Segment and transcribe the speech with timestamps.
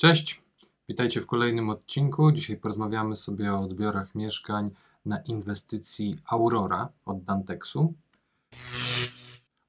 [0.00, 0.42] Cześć,
[0.88, 2.32] witajcie w kolejnym odcinku.
[2.32, 4.70] Dzisiaj porozmawiamy sobie o odbiorach mieszkań
[5.04, 7.94] na inwestycji Aurora od Dantexu.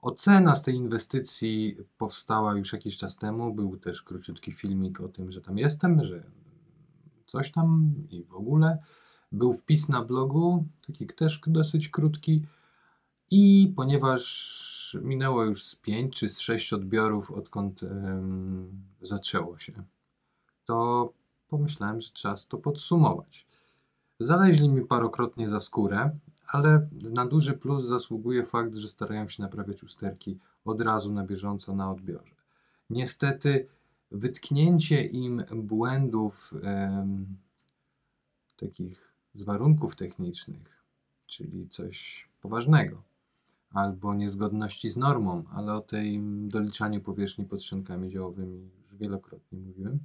[0.00, 3.54] Ocena z tej inwestycji powstała już jakiś czas temu.
[3.54, 6.22] Był też króciutki filmik o tym, że tam jestem, że
[7.26, 8.78] coś tam i w ogóle.
[9.32, 12.46] Był wpis na blogu, taki też dosyć krótki.
[13.30, 19.84] I ponieważ minęło już z 5 czy z 6 odbiorów, odkąd em, zaczęło się,
[20.70, 21.12] to
[21.48, 23.46] pomyślałem, że czas to podsumować.
[24.20, 29.82] Zaleźli mi parokrotnie za skórę, ale na duży plus zasługuje fakt, że starają się naprawiać
[29.82, 32.34] usterki od razu na bieżąco na odbiorze.
[32.90, 33.68] Niestety,
[34.10, 37.26] wytknięcie im błędów em,
[38.56, 40.84] takich z warunków technicznych,
[41.26, 43.02] czyli coś poważnego,
[43.70, 49.98] albo niezgodności z normą, ale o tej doliczaniu powierzchni pod ściankami działowymi już wielokrotnie mówiłem.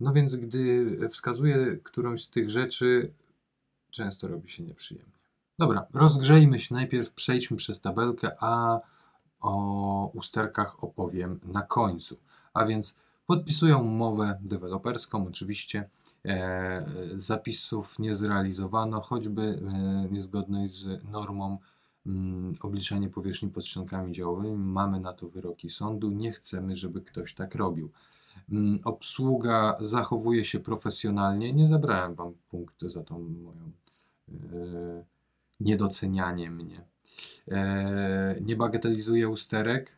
[0.00, 3.12] No więc gdy wskazuję którąś z tych rzeczy,
[3.90, 5.12] często robi się nieprzyjemnie.
[5.58, 8.80] Dobra, rozgrzejmy się najpierw, przejdźmy przez tabelkę, a
[9.40, 12.16] o usterkach opowiem na końcu.
[12.54, 15.88] A więc podpisują umowę deweloperską, oczywiście.
[16.24, 21.58] E, zapisów nie zrealizowano, choćby e, niezgodność z normą
[22.06, 24.56] mm, obliczanie powierzchni pod ściankami działowymi.
[24.56, 26.10] Mamy na to wyroki sądu.
[26.10, 27.90] Nie chcemy, żeby ktoś tak robił.
[28.52, 31.52] Mm, Obsługa zachowuje się profesjonalnie.
[31.52, 33.72] Nie zabrałem Wam punktu za tą moją
[34.28, 35.04] e,
[35.60, 36.84] niedocenianie mnie.
[37.48, 39.96] E, nie bagatelizuje usterek?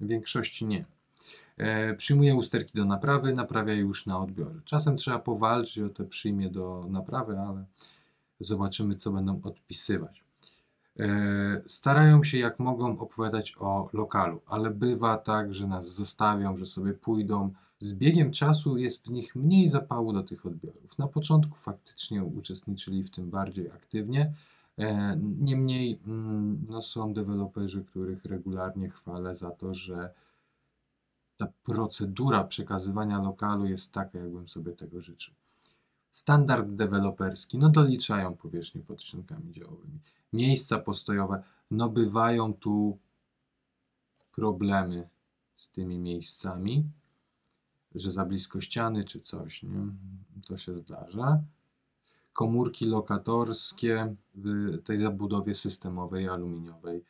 [0.00, 0.84] W większości nie.
[1.56, 4.60] E, przyjmuje usterki do naprawy, naprawia już na odbiorze.
[4.64, 7.64] Czasem trzeba powalczyć o te przyjmie do naprawy, ale
[8.40, 10.25] zobaczymy, co będą odpisywać.
[11.00, 16.66] E, Starają się jak mogą opowiadać o lokalu, ale bywa tak, że nas zostawią, że
[16.66, 17.50] sobie pójdą.
[17.78, 20.98] Z biegiem czasu jest w nich mniej zapału do tych odbiorów.
[20.98, 24.32] Na początku faktycznie uczestniczyli w tym bardziej aktywnie.
[24.78, 30.10] E, Niemniej mm, no, są deweloperzy, których regularnie chwalę za to, że
[31.36, 35.34] ta procedura przekazywania lokalu jest taka, jakbym sobie tego życzył.
[36.16, 39.98] Standard deweloperski, no doliczają powierzchnię pod ściankami działowymi.
[40.32, 42.98] Miejsca postojowe, no bywają tu
[44.32, 45.08] problemy
[45.56, 46.90] z tymi miejscami,
[47.94, 49.86] że za blisko ściany czy coś, nie?
[50.48, 51.42] To się zdarza.
[52.32, 57.04] Komórki lokatorskie w tej zabudowie systemowej aluminiowej,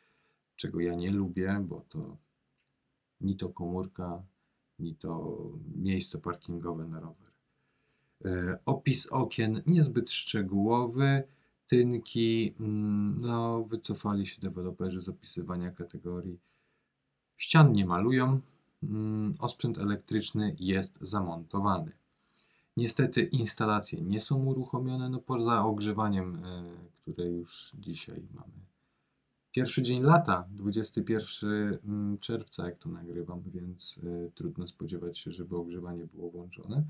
[0.55, 2.17] czego ja nie lubię, bo to
[3.21, 4.23] ni to komórka,
[4.79, 5.37] ni to
[5.75, 7.26] miejsce parkingowe na rower.
[8.25, 11.23] E, Opis okien niezbyt szczegółowy.
[11.67, 16.39] Tynki, mm, no, wycofali się deweloperzy z opisywania kategorii.
[17.37, 18.41] Ścian nie malują.
[18.83, 21.91] Mm, Osprzęt elektryczny jest zamontowany.
[22.77, 26.63] Niestety instalacje nie są uruchomione, no poza ogrzewaniem, e,
[27.01, 28.67] które już dzisiaj mamy.
[29.51, 35.57] Pierwszy dzień lata, 21 mm, czerwca, jak to nagrywam, więc e, trudno spodziewać się, żeby
[35.57, 36.83] ogrzewanie było włączone.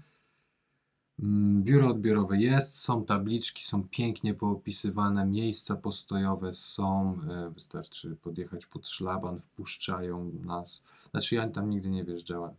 [1.19, 8.65] Mm, Biuro odbiorowe jest, są tabliczki, są pięknie poopisywane, miejsca postojowe są, e, wystarczy podjechać
[8.65, 10.83] pod szlaban, wpuszczają nas.
[11.11, 12.51] Znaczy ja tam nigdy nie wjeżdżałem.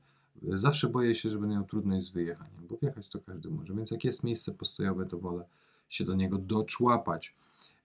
[0.42, 3.90] Zawsze boję się, że będę miał trudność z wyjechaniem, bo wjechać to każdy może, więc
[3.90, 5.44] jak jest miejsce postojowe, to wolę
[5.88, 7.36] się do niego doczłapać.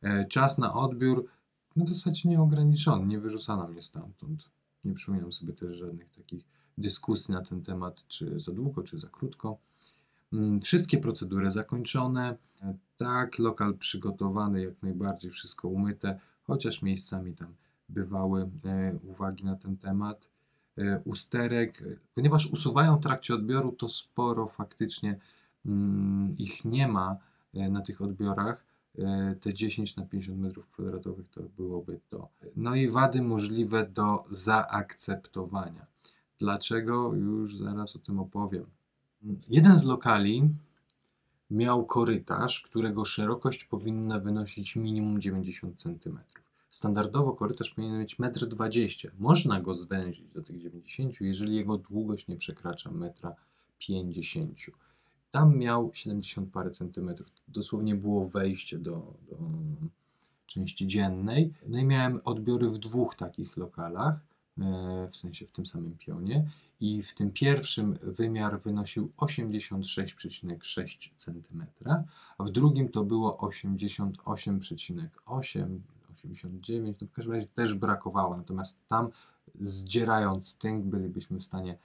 [0.01, 1.25] E, Czas na odbiór
[1.75, 4.49] no w zasadzie nieograniczony, nie wyrzucano mnie stamtąd.
[4.85, 6.47] Nie przypominam sobie też żadnych takich
[6.77, 9.57] dyskusji na ten temat, czy za długo, czy za krótko.
[10.33, 12.37] Mm, Wszystkie procedury zakończone.
[12.61, 17.53] E, Tak, lokal przygotowany, jak najbardziej wszystko umyte, chociaż miejscami tam
[17.89, 20.27] bywały e, uwagi na ten temat.
[20.77, 21.83] E, Usterek,
[22.15, 25.19] ponieważ usuwają w trakcie odbioru, to sporo faktycznie
[25.65, 27.17] mm, ich nie ma
[27.53, 28.65] na tych odbiorach.
[29.41, 32.29] Te 10 na 50 metrów kwadratowych to byłoby to.
[32.55, 35.85] No i wady możliwe do zaakceptowania.
[36.39, 37.13] Dlaczego?
[37.13, 38.65] Już zaraz o tym opowiem.
[39.49, 40.49] Jeden z lokali
[41.51, 46.19] miał korytarz, którego szerokość powinna wynosić minimum 90 cm.
[46.71, 49.13] Standardowo korytarz powinien mieć 1,20 m.
[49.19, 54.53] Można go zwęzić do tych 90, jeżeli jego długość nie przekracza 1,50 m.
[55.31, 57.27] Tam miał 70 parę centymetrów.
[57.47, 59.37] Dosłownie było wejście do, do
[60.45, 61.53] części dziennej.
[61.67, 64.19] No i miałem odbiory w dwóch takich lokalach,
[65.11, 66.49] w sensie w tym samym pionie.
[66.79, 71.65] I w tym pierwszym wymiar wynosił 86,6 cm,
[72.37, 75.79] a w drugim to było 88,8
[76.13, 78.37] 89, no w każdym razie też brakowało.
[78.37, 79.09] Natomiast tam
[79.59, 81.77] zdzierając tynk bylibyśmy w stanie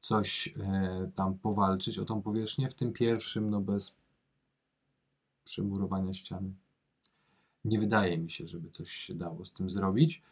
[0.00, 2.68] coś e, tam powalczyć o tą powierzchnię.
[2.68, 3.94] W tym pierwszym, no bez
[5.44, 6.50] przemurowania ściany.
[7.64, 10.22] Nie wydaje mi się, żeby coś się dało z tym zrobić.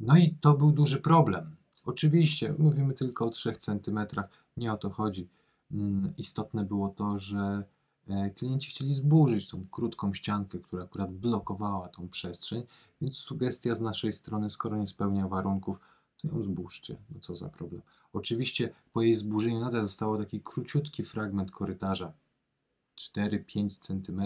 [0.00, 1.56] No i to był duży problem.
[1.84, 3.98] Oczywiście mówimy tylko o 3 cm,
[4.56, 5.28] nie o to chodzi.
[5.72, 7.64] Mm, Istotne było to, że
[8.08, 12.62] e, klienci chcieli zburzyć tą krótką ściankę, która akurat blokowała tą przestrzeń,
[13.00, 15.78] więc sugestia z naszej strony, skoro nie spełnia warunków,
[16.16, 16.96] to ją zburzcie.
[17.10, 17.82] No co za problem.
[18.12, 22.12] Oczywiście po jej zburzeniu nadal zostało taki króciutki fragment korytarza,
[22.98, 24.22] 4-5 cm,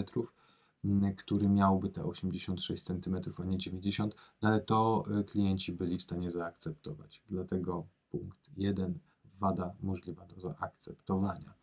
[1.17, 6.01] który miałby te 86 cm, a nie 90, no ale to e, klienci byli w
[6.01, 7.21] stanie zaakceptować.
[7.29, 8.99] Dlatego punkt 1
[9.39, 11.53] wada możliwa do zaakceptowania.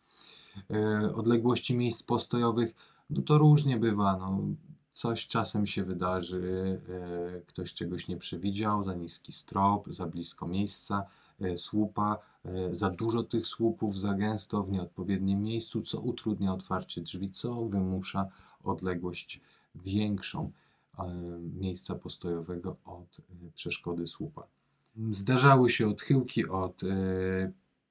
[0.71, 2.75] E, Odległości miejsc postojowych,
[3.09, 4.17] no to różnie bywa.
[4.17, 4.39] No,
[4.91, 11.05] coś czasem się wydarzy, e, ktoś czegoś nie przewidział, za niski strop, za blisko miejsca,
[11.55, 12.17] słupa,
[12.71, 18.29] za dużo tych słupów, za gęsto w nieodpowiednim miejscu, co utrudnia otwarcie drzwi, co wymusza
[18.65, 19.41] odległość
[19.75, 20.51] większą
[20.99, 21.03] e,
[21.59, 24.47] miejsca postojowego od e, przeszkody słupa.
[25.11, 26.87] Zdarzały się odchyłki od e,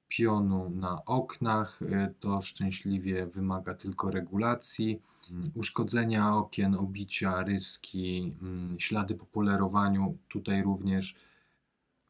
[0.07, 1.79] pionu na oknach.
[2.19, 5.01] To szczęśliwie wymaga tylko regulacji.
[5.31, 10.17] Mm, Uszkodzenia okien, obicia, ryski, mm, ślady po polerowaniu.
[10.29, 11.15] Tutaj również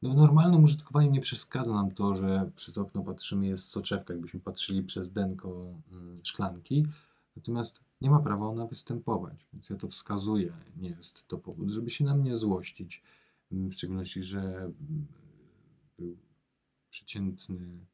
[0.02, 4.40] no w normalnym użytkowaniu nie przeszkadza nam to, że przez okno patrzymy, jest soczewka, jakbyśmy
[4.40, 6.86] patrzyli przez denko mm, szklanki.
[7.36, 10.54] Natomiast nie ma prawa ona występować, więc ja to wskazuję.
[10.78, 13.04] Nie jest to powód, żeby się na mnie złościć.
[13.52, 15.08] W szczególności, że mm,
[15.98, 16.18] był
[16.90, 17.86] przeciętny,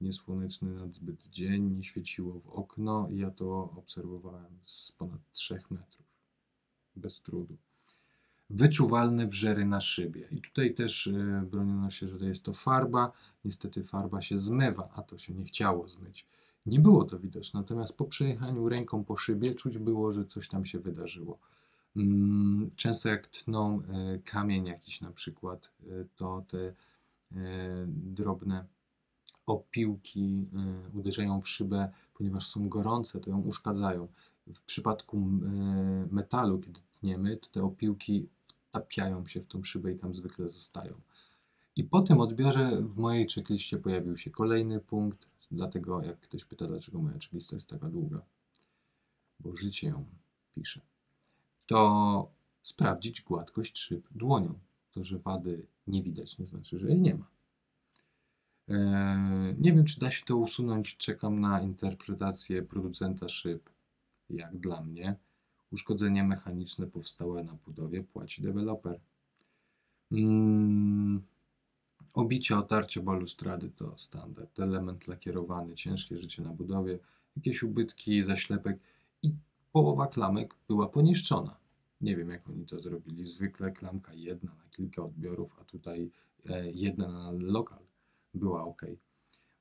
[0.00, 6.06] niesłoneczny nadzbyt dzień, nie świeciło w okno i ja to obserwowałem z ponad 3 metrów.
[6.96, 7.56] Bez trudu.
[8.50, 10.28] Wyczuwalne wrzery na szybie.
[10.30, 13.12] I tutaj też y, broniono się, że to jest to farba.
[13.44, 16.26] Niestety farba się zmywa, a to się nie chciało zmyć.
[16.66, 20.64] Nie było to widoczne, natomiast po przejechaniu ręką po szybie czuć było, że coś tam
[20.64, 21.38] się wydarzyło.
[21.96, 26.74] Mm, Często jak tną e, kamień jakiś na przykład, e, to te e,
[27.88, 28.64] drobne
[29.46, 30.46] opiłki
[30.94, 34.08] uderzają w szybę, ponieważ są gorące, to ją uszkadzają.
[34.46, 35.18] W przypadku
[36.10, 38.28] metalu, kiedy tniemy, to te opiłki
[38.68, 40.94] wtapiają się w tą szybę i tam zwykle zostają.
[41.76, 46.66] I po tym odbiorze w mojej checkliście pojawił się kolejny punkt, dlatego jak ktoś pyta,
[46.66, 48.22] dlaczego moja checklista jest taka długa,
[49.40, 50.04] bo życie ją
[50.54, 50.80] pisze,
[51.66, 52.30] to
[52.62, 54.58] sprawdzić gładkość szyb dłonią.
[54.92, 57.26] To, że wady nie widać, nie znaczy, że jej nie ma.
[58.68, 60.96] Eee, Nie wiem, czy da się to usunąć.
[60.96, 63.70] Czekam na interpretację producenta szyb.
[64.30, 65.16] Jak dla mnie,
[65.72, 69.00] uszkodzenie mechaniczne powstałe na budowie płaci deweloper.
[70.12, 71.22] Mm,
[72.16, 74.60] Obicia, otarcie balustrady to standard.
[74.60, 76.98] Element lakierowany, ciężkie życie na budowie,
[77.36, 78.78] jakieś ubytki, zaślepek
[79.22, 79.32] i
[79.72, 81.56] połowa klamek była poniszczona.
[82.00, 83.24] Nie wiem, jak oni to zrobili.
[83.24, 86.10] Zwykle klamka jedna na kilka odbiorów, a tutaj
[86.46, 87.82] e, jedna na lokal
[88.34, 88.82] była ok.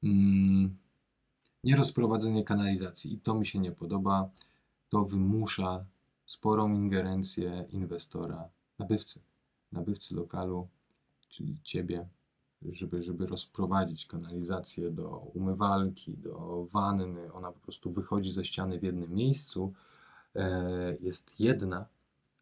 [0.04, 0.78] Mm,
[1.64, 4.30] nierozprowadzenie kanalizacji i to mi się nie podoba.
[4.90, 5.86] To wymusza
[6.26, 8.50] sporą ingerencję inwestora,
[8.80, 9.20] nabywcy,
[9.72, 10.68] nabywcy lokalu,
[11.30, 12.08] czyli ciebie,
[12.74, 17.34] żeby, żeby rozprowadzić kanalizację do umywalki, do wanny.
[17.34, 19.74] Ona po prostu wychodzi ze ściany w jednym miejscu.
[20.36, 21.86] E, jest jedna,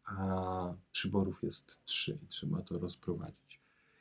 [0.04, 3.60] a przyborów jest trzy i trzeba to rozprowadzić.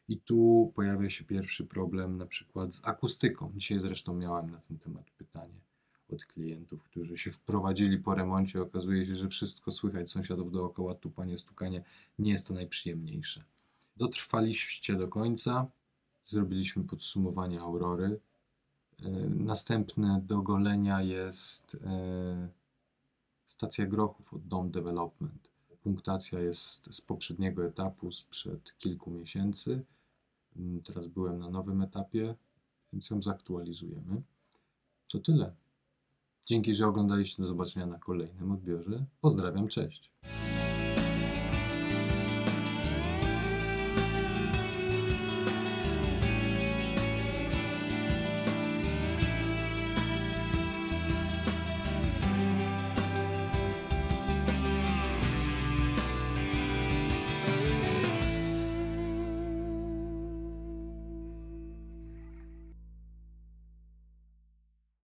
[0.10, 3.52] I tu pojawia się pierwszy problem, na przykład z akustyką.
[3.56, 5.62] Dzisiaj zresztą miałem na ten temat pytanie
[6.10, 8.62] od klientów, którzy się wprowadzili po remoncie.
[8.62, 11.84] Okazuje się, że wszystko słychać sąsiadów dookoła, tupanie, stukanie.
[12.20, 13.44] Nie jest to najprzyjemniejsze.
[13.98, 15.68] Dotrwaliście do końca.
[16.26, 18.20] Zrobiliśmy podsumowanie Aurory.
[19.06, 22.50] E, Następne do golenia jest e,
[23.46, 25.50] stacja Grochów od Dom Development.
[25.84, 29.84] Punktacja jest z poprzedniego etapu, sprzed kilku miesięcy.
[30.56, 32.36] Mm, Teraz byłem na nowym etapie,
[32.94, 34.22] więc ją zaktualizujemy.
[35.12, 35.54] To tyle.
[36.46, 37.44] Dzięki, że oglądaliście.
[37.44, 39.06] Do zobaczenia na kolejnym odbiorze.
[39.22, 40.12] Pozdrawiam, cześć.